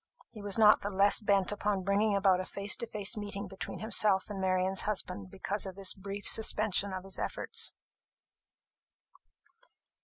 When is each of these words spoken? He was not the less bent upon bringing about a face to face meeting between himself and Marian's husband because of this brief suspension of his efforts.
He 0.31 0.41
was 0.41 0.57
not 0.57 0.79
the 0.79 0.89
less 0.89 1.19
bent 1.19 1.51
upon 1.51 1.83
bringing 1.83 2.15
about 2.15 2.39
a 2.39 2.45
face 2.47 2.75
to 2.77 2.87
face 2.87 3.15
meeting 3.15 3.47
between 3.47 3.77
himself 3.77 4.31
and 4.31 4.41
Marian's 4.41 4.81
husband 4.81 5.29
because 5.29 5.67
of 5.67 5.75
this 5.75 5.93
brief 5.93 6.27
suspension 6.27 6.91
of 6.91 7.03
his 7.03 7.19
efforts. 7.19 7.71